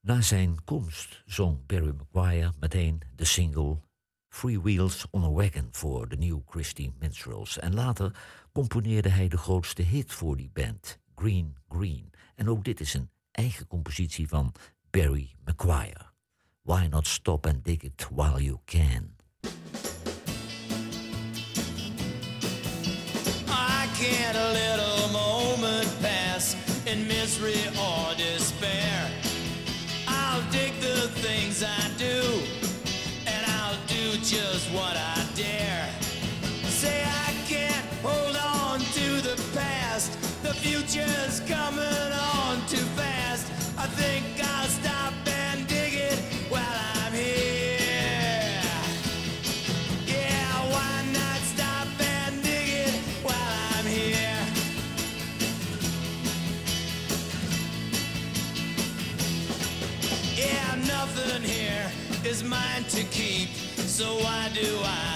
Na 0.00 0.20
zijn 0.20 0.64
komst 0.64 1.22
zong 1.26 1.66
Barry 1.66 1.94
Maguire 2.12 2.52
meteen 2.60 3.02
de 3.16 3.24
single 3.24 3.80
Free 4.28 4.60
Wheels 4.60 5.06
on 5.10 5.24
a 5.24 5.30
Wagon 5.30 5.68
voor 5.70 6.08
de 6.08 6.16
New 6.16 6.40
Christie 6.46 6.94
Minstrels. 6.98 7.58
En 7.58 7.74
later 7.74 8.16
componeerde 8.52 9.08
hij 9.08 9.28
de 9.28 9.38
grootste 9.38 9.82
hit 9.82 10.12
voor 10.12 10.36
die 10.36 10.50
band, 10.52 10.98
Green 11.14 11.56
Green. 11.68 12.13
En 12.34 12.48
ook 12.48 12.64
dit 12.64 12.80
is 12.80 12.94
een 12.94 13.10
eigen 13.30 13.66
compositie 13.66 14.28
van 14.28 14.54
Barry 14.90 15.34
Maguire. 15.44 16.12
Why 16.62 16.86
not 16.90 17.06
stop 17.06 17.46
and 17.46 17.64
dig 17.64 17.82
it 17.82 18.08
while 18.10 18.42
you 18.42 18.58
can? 18.64 19.16
I 23.48 23.86
can't 23.98 24.36
a 24.36 25.12
moment 25.12 26.00
pass 26.00 26.56
in 26.86 27.06
misery 27.06 27.68
or 27.76 28.14
despair. 28.16 29.10
I'll 30.06 30.42
dig 30.50 30.72
the 30.80 31.08
things 31.20 31.62
I 31.62 31.90
do, 31.96 32.22
and 33.26 33.46
I'll 33.58 33.78
do 33.86 34.18
just 34.18 34.70
what 34.72 34.96
I 34.96 35.24
dare. 35.34 35.88
Say 36.68 37.02
I 37.02 37.34
can't 37.46 37.86
hold 38.02 38.36
on 38.36 38.80
to 38.80 39.20
the 39.20 39.36
past, 39.54 40.12
the 40.42 40.54
future's 40.54 41.40
coming 41.40 42.03
so 63.94 64.16
why 64.24 64.50
do 64.52 64.80
I 64.82 65.13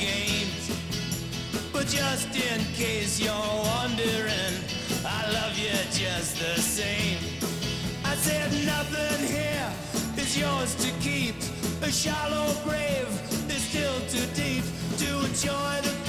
games. 0.00 0.64
But 1.72 1.86
just 1.86 2.28
in 2.34 2.60
case 2.74 3.20
you're 3.20 3.54
wondering, 3.74 4.54
I 5.04 5.30
love 5.30 5.56
you 5.58 5.76
just 5.92 6.38
the 6.38 6.60
same. 6.60 7.18
I 8.04 8.14
said 8.16 8.50
nothing 8.64 9.26
here 9.28 9.70
is 10.16 10.38
yours 10.38 10.74
to 10.76 10.90
keep. 11.00 11.36
A 11.82 11.90
shallow 11.92 12.48
grave 12.64 13.08
is 13.50 13.62
still 13.62 14.00
too 14.08 14.26
deep 14.34 14.64
to 14.98 15.08
enjoy 15.28 15.72
the 15.82 15.99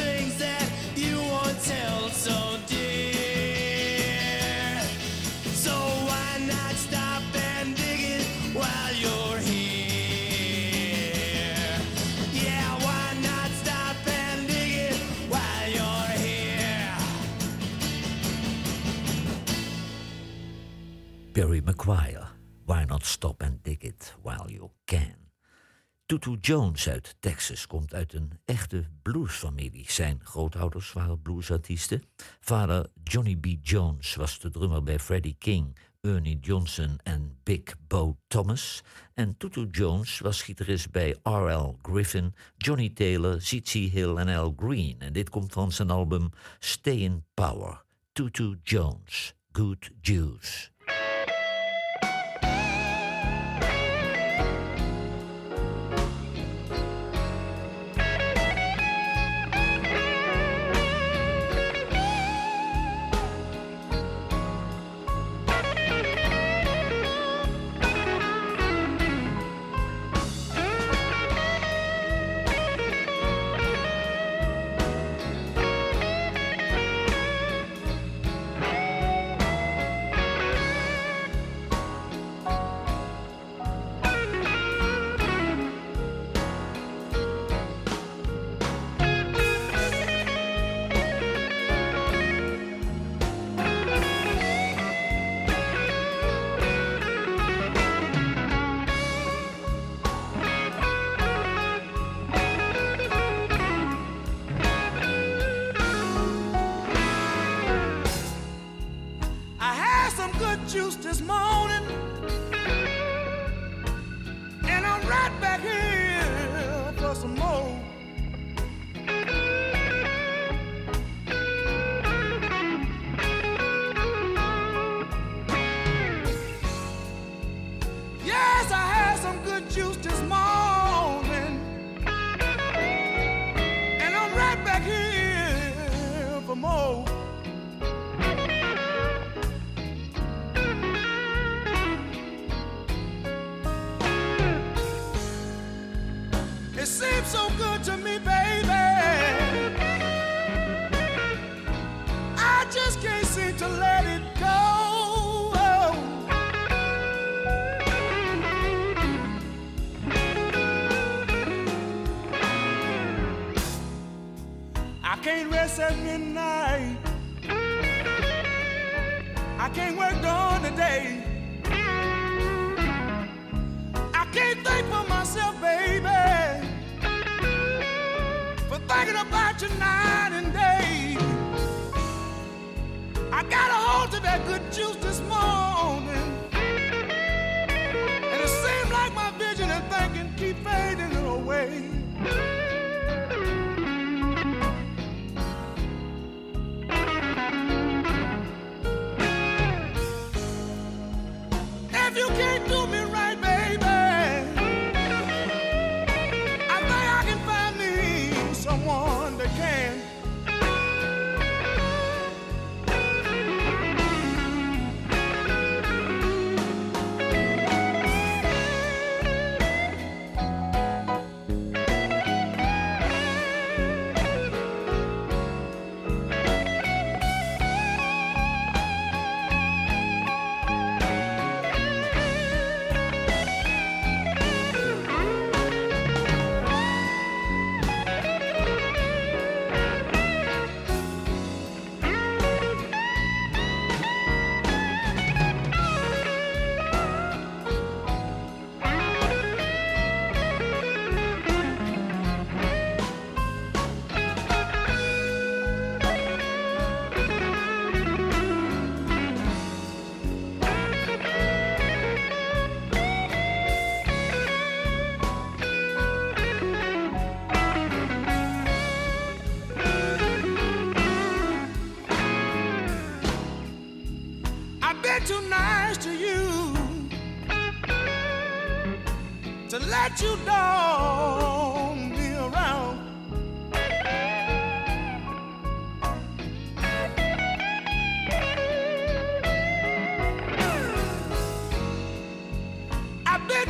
Barry 21.71 21.85
Maguire, 21.85 22.27
Why 22.65 22.85
Not 22.85 23.05
Stop 23.05 23.41
and 23.41 23.63
Dig 23.63 23.83
It 23.83 24.13
While 24.23 24.49
You 24.49 24.71
Can. 24.85 25.15
Tutu 26.05 26.37
Jones 26.41 26.89
uit 26.89 27.15
Texas 27.19 27.67
komt 27.67 27.93
uit 27.93 28.13
een 28.13 28.31
echte 28.45 28.89
bluesfamilie. 29.01 29.91
Zijn 29.91 30.19
grootouders 30.23 30.93
waren 30.93 31.21
bluesartiesten. 31.21 32.03
Vader 32.39 32.89
Johnny 33.03 33.35
B. 33.35 33.45
Jones 33.61 34.15
was 34.15 34.39
de 34.39 34.49
drummer 34.49 34.83
bij 34.83 34.99
Freddie 34.99 35.35
King, 35.39 35.77
Ernie 36.01 36.39
Johnson 36.39 36.99
en 37.03 37.39
Big 37.43 37.63
Bo 37.87 38.17
Thomas. 38.27 38.83
En 39.13 39.37
Tutu 39.37 39.67
Jones 39.71 40.19
was 40.19 40.41
gitarist 40.41 40.91
bij 40.91 41.15
R.L. 41.23 41.77
Griffin, 41.81 42.33
Johnny 42.57 42.89
Taylor, 42.89 43.41
Z.Z. 43.41 43.73
Hill 43.73 44.15
en 44.15 44.27
Al 44.27 44.53
Green. 44.57 44.99
En 44.99 45.13
dit 45.13 45.29
komt 45.29 45.53
van 45.53 45.71
zijn 45.71 45.89
album 45.89 46.29
Stay 46.59 46.97
in 46.97 47.25
Power. 47.33 47.83
Tutu 48.11 48.59
Jones, 48.63 49.35
Good 49.51 49.89
Juice. 50.01 50.70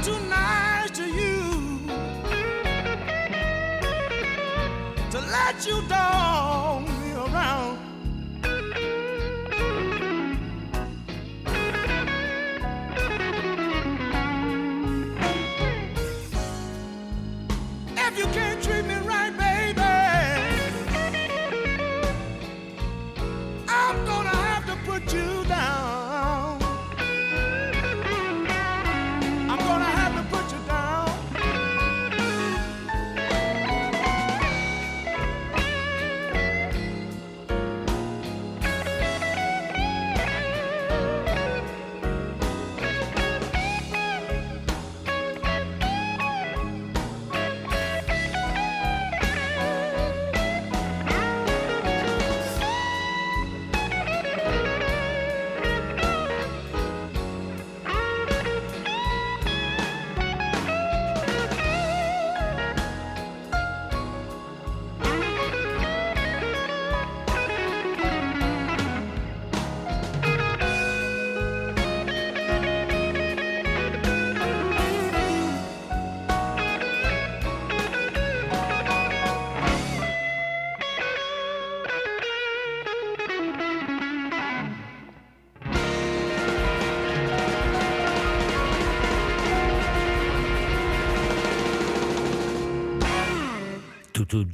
Too 0.03 0.19
nice 0.29 0.89
to 0.97 1.05
you. 1.05 1.79
To 5.11 5.19
let 5.19 5.67
you 5.67 5.87
down 5.87 6.90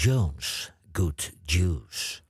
Jones, 0.08 0.72
Good 0.91 1.34
Juice. 1.46 2.22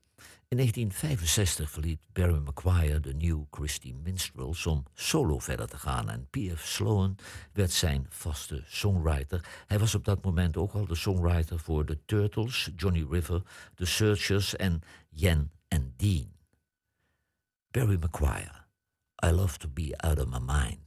In 0.47 0.57
1965 0.57 1.69
verliet 1.69 1.99
Barry 2.13 2.39
McGuire 2.39 2.99
de 2.99 3.13
New 3.13 3.43
Christie 3.51 3.95
Minstrels 3.95 4.65
om 4.65 4.83
solo 4.93 5.39
verder 5.39 5.67
te 5.67 5.77
gaan 5.77 6.09
en 6.09 6.27
P.F. 6.29 6.67
Sloan 6.67 7.15
werd 7.53 7.71
zijn 7.71 8.05
vaste 8.09 8.63
songwriter. 8.67 9.63
Hij 9.67 9.79
was 9.79 9.95
op 9.95 10.05
dat 10.05 10.23
moment 10.23 10.57
ook 10.57 10.73
al 10.73 10.85
de 10.85 10.95
songwriter 10.95 11.59
voor 11.59 11.85
The 11.85 11.99
Turtles, 12.05 12.69
Johnny 12.75 13.05
River, 13.09 13.41
The 13.75 13.85
Searchers 13.85 14.55
en 14.55 14.81
Yen 15.09 15.51
and 15.67 15.99
Dean. 15.99 16.31
Barry 17.71 17.97
McGuire, 17.99 18.65
I 19.25 19.29
Love 19.29 19.57
to 19.57 19.69
Be 19.69 19.97
Out 19.97 20.19
of 20.19 20.27
My 20.27 20.39
Mind. 20.39 20.86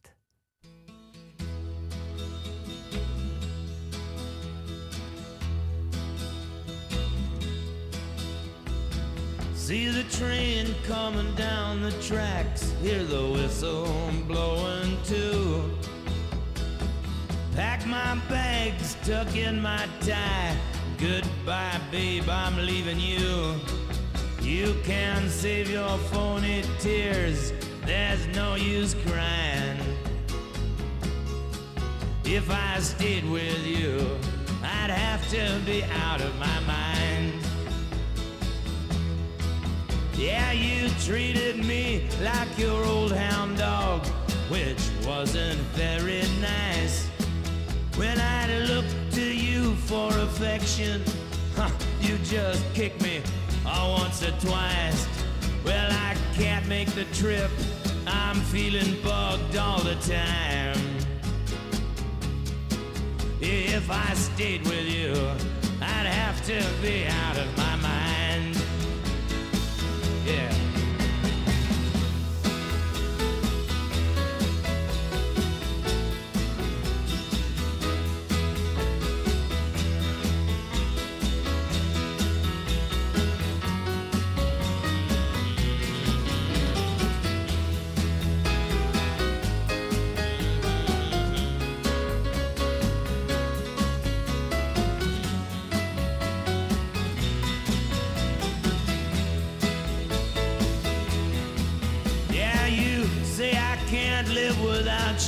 See 9.70 9.86
the 9.86 10.02
train 10.18 10.74
coming 10.84 11.32
down 11.36 11.80
the 11.80 11.92
tracks, 12.02 12.74
hear 12.82 13.04
the 13.04 13.24
whistle 13.24 13.86
blowing 14.26 14.98
too. 15.04 15.62
Pack 17.54 17.86
my 17.86 18.16
bags, 18.28 18.96
tuck 19.04 19.36
in 19.36 19.62
my 19.62 19.86
tie. 20.00 20.56
Goodbye, 20.98 21.80
babe, 21.92 22.28
I'm 22.28 22.56
leaving 22.56 22.98
you. 22.98 23.60
You 24.42 24.74
can 24.82 25.28
save 25.28 25.70
your 25.70 25.98
phony 26.10 26.64
tears, 26.80 27.52
there's 27.86 28.26
no 28.34 28.56
use 28.56 28.96
crying. 29.06 29.78
If 32.24 32.50
I 32.50 32.80
stayed 32.80 33.24
with 33.30 33.64
you, 33.64 34.18
I'd 34.64 34.90
have 34.90 35.22
to 35.30 35.60
be 35.64 35.84
out 35.84 36.20
of 36.20 36.36
my 36.40 36.58
mind. 36.66 36.89
Yeah, 40.20 40.52
you 40.52 40.90
treated 41.06 41.64
me 41.64 42.06
like 42.22 42.58
your 42.58 42.84
old 42.84 43.10
hound 43.10 43.56
dog, 43.56 44.04
which 44.50 44.90
wasn't 45.06 45.58
very 45.72 46.20
nice. 46.42 47.06
When 47.96 48.20
I 48.20 48.58
looked 48.66 48.94
to 49.12 49.22
you 49.22 49.74
for 49.86 50.08
affection, 50.18 51.02
huh, 51.56 51.70
you 52.02 52.18
just 52.18 52.62
kicked 52.74 53.02
me 53.02 53.22
oh, 53.64 53.96
once 53.98 54.22
or 54.22 54.32
twice. 54.32 55.08
Well, 55.64 55.90
I 55.90 56.14
can't 56.34 56.68
make 56.68 56.90
the 56.90 57.04
trip, 57.14 57.50
I'm 58.06 58.36
feeling 58.52 59.02
bugged 59.02 59.56
all 59.56 59.80
the 59.80 59.94
time. 59.94 60.76
If 63.40 63.90
I 63.90 64.12
stayed 64.12 64.64
with 64.64 64.84
you, 64.84 65.14
I'd 65.80 66.04
have 66.04 66.44
to 66.44 66.62
be 66.82 67.06
out 67.06 67.38
of 67.38 67.56
my 67.56 67.76
mind. 67.76 68.19
Yeah. 70.26 70.69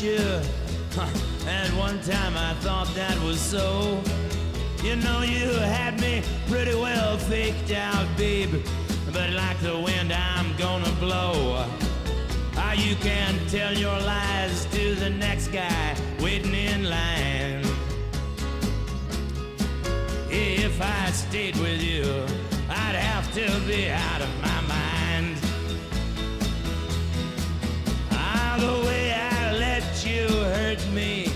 You. 0.01 0.41
At 1.47 1.71
one 1.77 2.01
time 2.03 2.37
I 2.37 2.55
thought 2.61 2.89
that 2.95 3.19
was 3.25 3.41
so. 3.41 4.01
You 4.83 4.97
know, 4.97 5.23
you 5.23 5.51
had 5.59 6.01
me 6.01 6.23
pretty 6.49 6.75
well 6.75 7.19
faked 7.19 7.73
out, 7.73 8.07
babe. 8.17 8.55
But 9.13 9.31
like 9.31 9.61
the 9.61 9.79
wind, 9.79 10.13
I'm 10.13 10.57
gonna 10.57 10.93
blow. 11.01 11.67
How 12.55 12.73
you 12.73 12.95
can 12.97 13.35
tell 13.49 13.75
your 13.75 13.99
lies 14.01 14.67
to 14.67 14.95
the 14.95 15.11
next 15.11 15.49
guy 15.49 15.97
waiting 16.21 16.55
in 16.55 16.89
line. 16.89 17.65
If 20.31 20.81
I 20.81 21.11
stayed 21.11 21.57
with 21.57 21.83
you, 21.83 22.05
I'd 22.69 22.95
have 22.95 23.33
to 23.35 23.61
be 23.67 23.91
out 23.91 24.23
of 24.23 24.31
my 24.41 24.61
mind. 24.63 25.37
Ah, 28.13 28.57
the 28.59 28.87
way 28.87 29.12
hurt 30.75 30.93
me, 30.93 31.27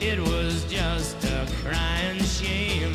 it 0.00 0.18
was 0.18 0.64
just 0.64 1.16
a 1.24 1.46
crying 1.62 2.20
shame. 2.22 2.92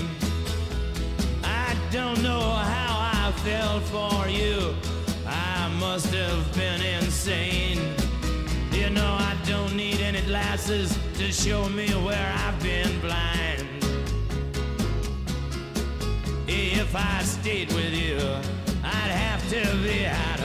I 1.44 1.74
don't 1.89 2.22
know 2.22 2.42
how 2.42 2.94
I 3.13 3.32
fell 3.44 3.80
for 3.80 4.28
you. 4.28 4.76
I 5.25 5.69
must 5.80 6.13
have 6.13 6.54
been 6.54 6.82
insane. 6.82 7.80
You 8.71 8.90
know, 8.90 9.13
I 9.19 9.38
don't 9.46 9.73
need 9.75 10.02
any 10.02 10.21
glasses 10.21 10.98
to 11.17 11.32
show 11.32 11.69
me 11.69 11.88
where 12.06 12.34
I've 12.36 12.62
been 12.62 13.00
blind. 13.00 13.65
If 16.48 16.94
I 16.94 17.21
stayed 17.23 17.71
with 17.71 17.94
you, 17.94 18.17
I'd 18.84 19.12
have 19.25 19.42
to 19.50 19.77
be 19.84 20.06
out 20.06 20.38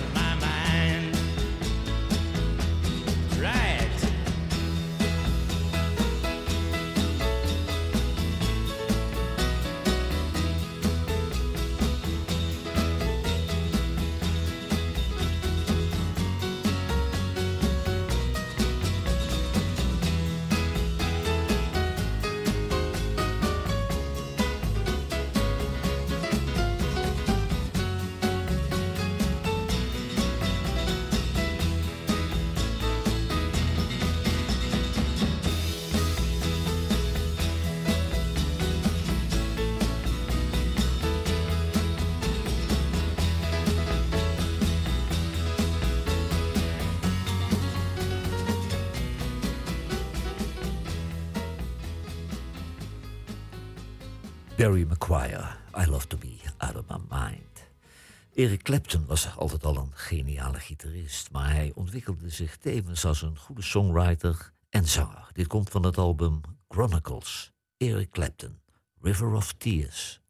Barry 54.65 54.87
McGuire, 54.87 55.57
I 55.77 55.85
Love 55.91 56.07
to 56.07 56.17
Be 56.17 56.39
Out 56.59 56.77
of 56.77 56.89
My 56.89 56.97
Mind. 57.11 57.69
Eric 58.35 58.62
Clapton 58.62 59.07
was 59.07 59.37
altijd 59.37 59.65
al 59.65 59.77
een 59.77 59.91
geniale 59.93 60.59
gitarist, 60.59 61.31
maar 61.33 61.51
hij 61.51 61.73
ontwikkelde 61.75 62.31
zich 62.31 62.57
tevens 62.57 63.05
als 63.05 63.23
een 63.23 63.39
goede 63.39 63.62
songwriter 63.62 64.53
en 64.71 64.89
zanger. 64.89 65.29
Dit 65.33 65.47
komt 65.47 65.71
van 65.71 65.85
het 65.85 65.99
album 65.99 66.41
Chronicles. 66.69 67.53
Eric 67.77 68.11
Clapton, 68.11 68.61
River 69.01 69.33
of 69.33 69.53
Tears. 69.53 70.21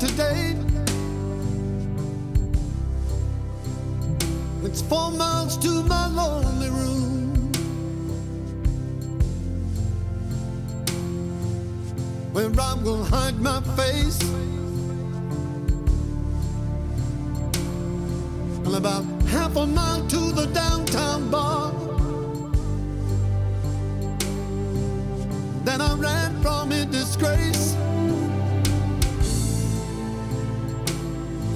Today. 0.00 0.56
It's 4.64 4.80
four 4.80 5.10
miles 5.10 5.58
to 5.58 5.82
my 5.82 6.06
lonely 6.06 6.70
room. 6.70 7.52
Where 12.32 12.50
I 12.58 12.74
will 12.82 13.04
hide 13.04 13.38
my 13.40 13.60
face. 13.76 14.22
And 18.64 18.74
about 18.74 19.04
half 19.28 19.54
a 19.56 19.66
mile 19.66 20.06
to 20.08 20.32
the 20.32 20.46
downtown 20.46 21.30
bar. 21.30 21.72
Then 25.64 25.82
I 25.82 25.94
ran 25.94 26.40
from 26.40 26.72
in 26.72 26.90
disgrace. 26.90 27.76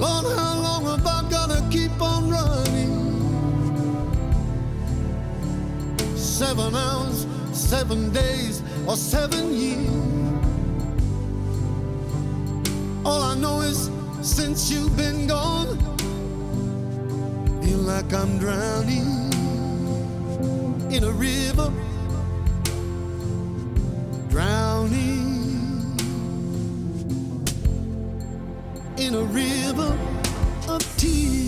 Lord, 0.05 0.37
how 0.37 0.55
long 0.67 0.83
have 0.85 1.07
I 1.07 1.19
gotta 1.29 1.61
keep 1.71 1.95
on 1.99 2.29
running? 2.29 2.93
Seven 6.15 6.75
hours, 6.75 7.25
seven 7.53 8.11
days, 8.11 8.61
or 8.87 8.97
seven 8.97 9.43
years. 9.63 9.89
All 13.03 13.21
I 13.31 13.35
know 13.35 13.61
is 13.61 13.89
since 14.21 14.69
you've 14.71 14.95
been 14.95 15.25
gone, 15.25 15.77
feel 17.63 17.83
like 17.93 18.13
I'm 18.13 18.37
drowning 18.37 19.09
in 20.95 21.03
a 21.03 21.13
river, 21.27 21.69
drowning 24.29 25.25
in 28.97 29.15
a 29.15 29.23
river 29.39 29.54
of 29.79 30.97
tears. 30.97 31.44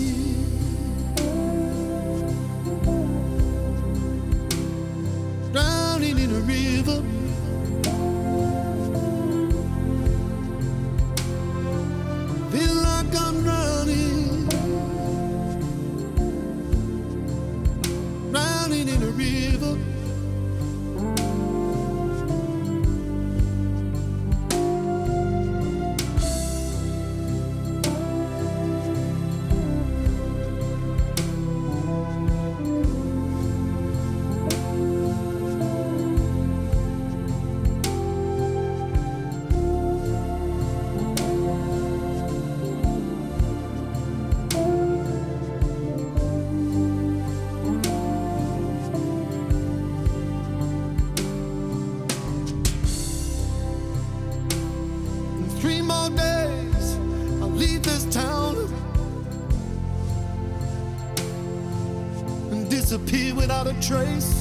Trace. 63.87 64.36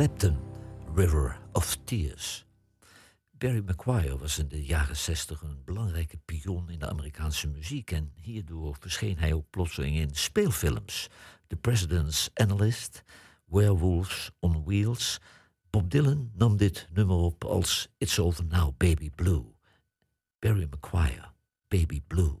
Clapton, 0.00 0.38
River 0.94 1.36
of 1.52 1.76
Tears. 1.84 2.44
Barry 3.38 3.62
McGuire 3.66 4.18
was 4.18 4.38
in 4.38 4.48
de 4.48 4.64
jaren 4.64 4.96
60 4.96 5.42
een 5.42 5.62
belangrijke 5.64 6.16
pion 6.24 6.70
in 6.70 6.78
de 6.78 6.88
Amerikaanse 6.88 7.48
muziek 7.48 7.90
en 7.90 8.12
hierdoor 8.14 8.76
verscheen 8.80 9.18
hij 9.18 9.32
ook 9.32 9.50
plotseling 9.50 9.96
in 9.96 10.10
speelfilms. 10.12 11.08
The 11.46 11.56
President's 11.56 12.30
Analyst, 12.34 13.02
Werewolves 13.44 14.30
on 14.38 14.64
Wheels. 14.64 15.20
Bob 15.70 15.90
Dylan 15.90 16.30
nam 16.34 16.56
dit 16.56 16.88
nummer 16.92 17.16
op 17.16 17.44
als 17.44 17.88
It's 17.98 18.18
Over 18.18 18.44
Now 18.44 18.76
Baby 18.76 19.10
Blue. 19.10 19.44
Barry 20.38 20.68
McGuire, 20.70 21.32
Baby 21.68 22.00
Blue. 22.06 22.38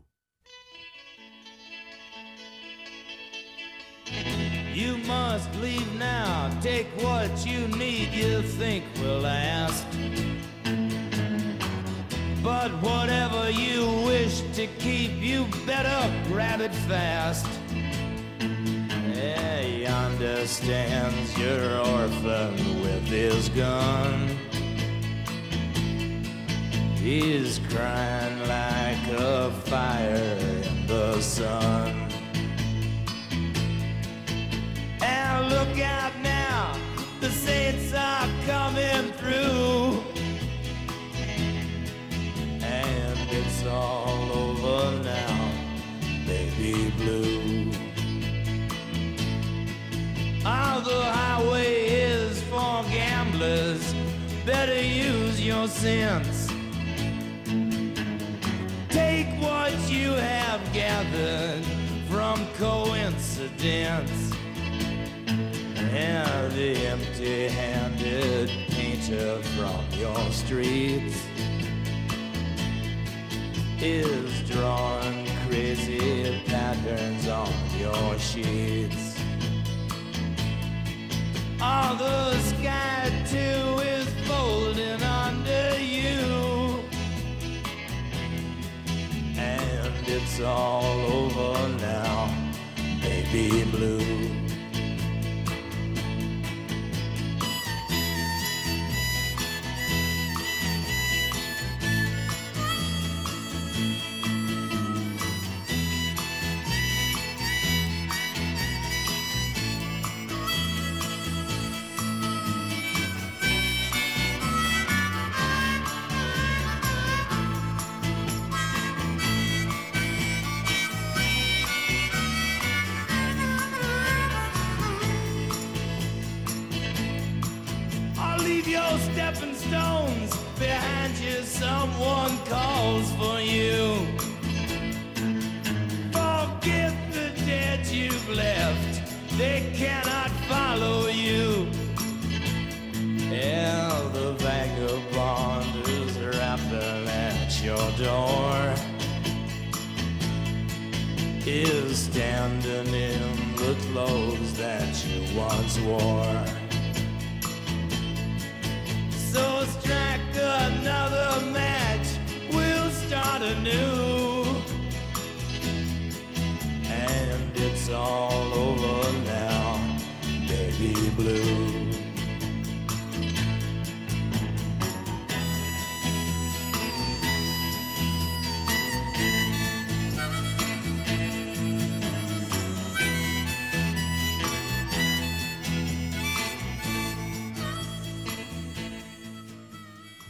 Must 5.10 5.52
leave 5.56 5.92
now. 5.98 6.50
Take 6.60 6.86
what 7.02 7.44
you 7.44 7.66
need 7.68 8.12
you 8.12 8.42
think 8.42 8.84
will 9.00 9.20
last. 9.20 9.84
But 12.44 12.70
whatever 12.80 13.50
you 13.50 13.86
wish 14.06 14.42
to 14.58 14.68
keep, 14.78 15.12
you 15.16 15.46
better 15.66 16.00
grab 16.28 16.60
it 16.60 16.74
fast. 16.90 17.48
Yeah, 18.38 19.60
he 19.62 19.84
understands 19.84 21.36
you're 21.36 21.78
orphan 21.96 22.54
with 22.84 23.06
his 23.08 23.48
gun. 23.48 24.28
He's 27.02 27.58
crying 27.70 28.38
like 28.46 29.04
a 29.18 29.50
fire 29.64 30.38
in 30.64 30.86
the 30.86 31.20
sun. 31.20 31.99
Look 35.50 35.80
out 35.80 36.12
now, 36.22 36.78
the 37.20 37.28
saints 37.28 37.92
are 37.92 38.28
coming 38.46 39.12
through. 39.18 40.00
And 42.62 43.18
it's 43.30 43.66
all 43.66 44.30
over 44.32 45.02
now, 45.02 45.50
baby 46.24 46.92
blue. 46.98 47.72
All 50.46 50.80
the 50.80 51.02
highway 51.18 51.74
is 51.88 52.42
for 52.44 52.84
gamblers, 52.84 53.92
better 54.46 54.80
use 54.80 55.44
your 55.44 55.66
sense. 55.66 56.46
Take 58.88 59.28
what 59.42 59.74
you 59.90 60.12
have 60.12 60.62
gathered 60.72 61.64
from 62.08 62.46
coincidence 62.54 64.29
and 66.00 66.52
the 66.52 66.74
empty-handed 66.86 68.48
painter 68.70 69.42
from 69.54 69.84
your 69.98 70.30
streets 70.30 71.26
is 73.82 74.48
drawing 74.48 75.26
crazy 75.46 76.42
patterns 76.46 77.28
on 77.28 77.52
your 77.78 78.18
sheets. 78.18 79.18
All 81.60 81.94
the 81.96 82.38
sky 82.38 83.10
too 83.28 83.82
is 83.96 84.08
folding 84.26 85.02
under 85.02 85.78
you, 85.78 86.82
and 89.36 89.92
it's 90.06 90.40
all 90.40 90.84
over 90.84 91.68
now, 91.76 92.34
baby 93.02 93.64
blue. 93.70 94.29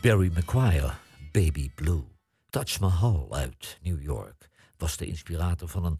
Barry 0.00 0.30
McGuire, 0.34 0.94
Baby 1.32 1.70
Blue. 1.74 2.04
Taj 2.50 2.78
Mahal 2.80 3.28
uit 3.30 3.78
New 3.82 4.02
York 4.02 4.48
was 4.76 4.96
de 4.96 5.06
inspirator 5.06 5.68
van 5.68 5.84
een 5.84 5.98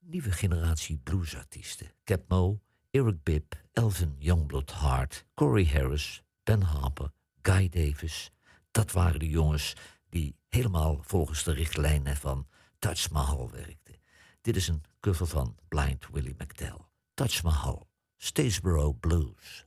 nieuwe 0.00 0.30
generatie 0.30 1.00
bluesartiesten. 1.04 1.86
Cap 2.04 2.22
Mo, 2.28 2.60
Eric 2.90 3.22
Bibb, 3.22 3.54
Elvin 3.72 4.16
Youngblood 4.18 4.70
Hart, 4.70 5.24
Corey 5.34 5.64
Harris, 5.64 6.22
Ben 6.42 6.62
Harper, 6.62 7.12
Guy 7.42 7.68
Davis. 7.68 8.30
Dat 8.70 8.92
waren 8.92 9.18
de 9.18 9.28
jongens 9.28 9.76
die 10.08 10.36
helemaal 10.48 10.98
volgens 11.02 11.44
de 11.44 11.52
richtlijnen 11.52 12.16
van 12.16 12.46
Taj 12.78 13.06
Mahal 13.10 13.50
werkten. 13.50 13.94
Dit 14.40 14.56
is 14.56 14.68
een 14.68 14.82
cover 15.00 15.26
van 15.26 15.56
Blind 15.68 16.06
Willie 16.12 16.34
McTell. 16.38 16.78
Taj 17.14 17.40
Mahal, 17.42 17.88
Statesboro 18.16 18.92
Blues. 18.92 19.66